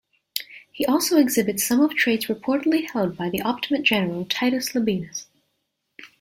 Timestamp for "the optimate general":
3.29-4.25